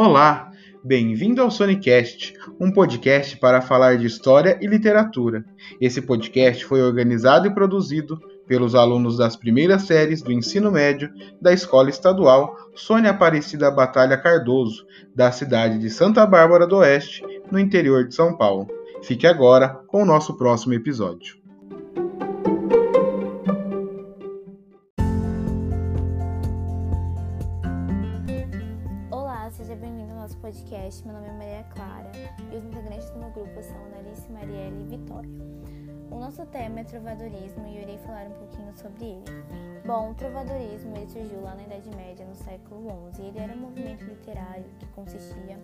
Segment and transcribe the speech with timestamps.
[0.00, 0.52] Olá,
[0.84, 5.44] bem-vindo ao Sonicast, um podcast para falar de história e literatura.
[5.80, 8.16] Esse podcast foi organizado e produzido
[8.46, 11.10] pelos alunos das primeiras séries do ensino médio
[11.42, 17.58] da Escola Estadual Sônia Aparecida Batalha Cardoso, da cidade de Santa Bárbara do Oeste, no
[17.58, 18.68] interior de São Paulo.
[19.02, 21.37] Fique agora com o nosso próximo episódio.
[30.40, 31.04] Podcast.
[31.04, 32.10] Meu nome é Maria Clara
[32.52, 35.30] e os integrantes do meu grupo são Analice, Marielle e Vitória.
[36.10, 39.24] O nosso tema é trovadorismo e eu irei falar um pouquinho sobre ele.
[39.84, 43.22] Bom, o trovadorismo ele surgiu lá na Idade Média, no século XI.
[43.22, 45.58] Ele era um movimento literário que consistia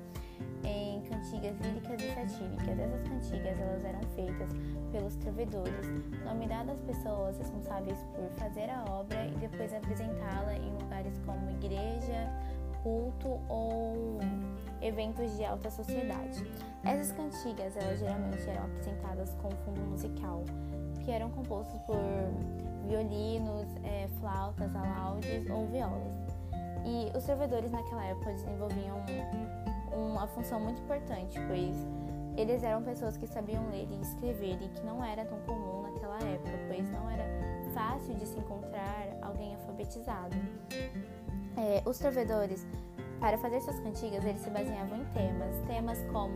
[0.65, 2.79] em cantigas líricas e satíricas.
[2.79, 4.51] Essas cantigas elas eram feitas
[4.93, 5.87] pelos trovedores,
[6.25, 11.51] nome dado às pessoas responsáveis por fazer a obra e depois apresentá-la em lugares como
[11.51, 12.31] igreja,
[12.85, 14.21] culto ou
[14.83, 16.47] eventos de alta sociedade.
[16.85, 20.45] Essas cantigas, elas geralmente eram apresentadas com fundo musical,
[21.03, 21.97] que eram compostos por
[22.87, 26.15] violinos, é, flautas, alaudes ou violas.
[26.85, 29.03] E os servidores naquela época desenvolviam
[29.91, 31.75] uma função muito importante, pois
[32.37, 36.19] eles eram pessoas que sabiam ler e escrever e que não era tão comum naquela
[36.19, 37.25] época, pois não era
[37.73, 40.37] fácil de se encontrar alguém alfabetizado.
[41.57, 42.67] É, os servidores
[43.21, 46.35] para fazer suas cantigas, eles se baseavam em temas, temas como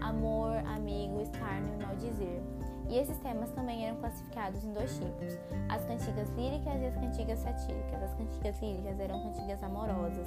[0.00, 2.40] amor, amigo, escárnio e maldizer.
[2.88, 7.38] E esses temas também eram classificados em dois tipos: as cantigas líricas e as cantigas
[7.38, 8.02] satíricas.
[8.02, 10.26] As cantigas líricas eram cantigas amorosas,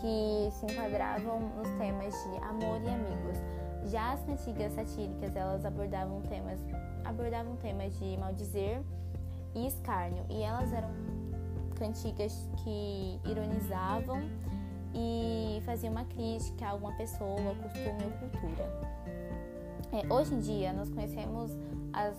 [0.00, 3.38] que se enquadravam nos temas de amor e amigos.
[3.84, 6.58] Já as cantigas satíricas, elas abordavam temas,
[7.04, 8.82] abordavam temas de maldizer
[9.54, 10.90] e escárnio, e elas eram
[11.78, 14.22] cantigas que ironizavam
[14.94, 18.96] e faziam uma crítica a alguma pessoa, costume ou cultura.
[19.92, 21.52] É, hoje em dia, nós conhecemos
[21.92, 22.16] as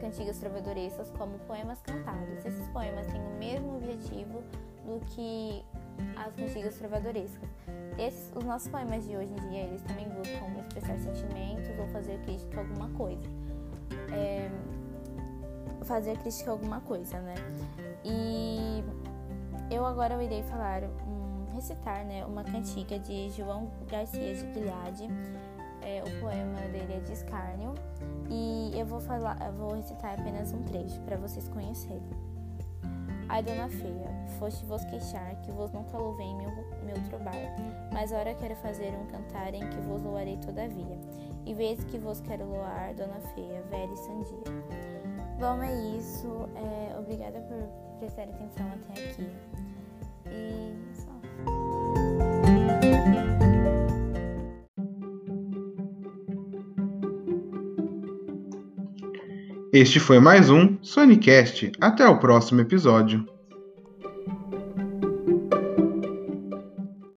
[0.00, 2.44] cantigas trovadorescas como poemas cantados.
[2.44, 4.42] Esses poemas têm o mesmo objetivo
[4.84, 5.64] do que
[6.16, 7.48] as cantigas trovadorescas.
[7.98, 12.18] Esses, os nossos poemas de hoje em dia, eles também buscam expressar sentimentos ou fazer
[12.20, 13.26] crítica a alguma coisa.
[14.12, 14.50] É,
[15.84, 17.34] fazer crítica a alguma coisa, né?
[18.04, 18.25] E
[19.76, 25.08] eu agora irei falar um recitar né, uma cantiga de João Garcia de Guilhade.
[25.82, 27.74] É, o poema dele é de escárnio
[28.28, 32.10] e eu vou falar, eu vou recitar apenas um trecho para vocês conhecerem.
[33.28, 36.50] Ai, dona feia, foste vos queixar que vos nunca louvei meu,
[36.82, 37.34] meu trobar,
[37.92, 40.98] mas ora quero fazer um cantar em que vos louarei todavia,
[41.44, 45.15] e vez que vos quero louar, dona feia, velha e sandia.
[45.38, 46.48] Bom, é isso.
[46.54, 49.28] É, obrigada por prestar atenção até aqui.
[50.30, 50.86] E
[59.72, 61.70] Este foi mais um Sonicast.
[61.78, 63.26] Até o próximo episódio.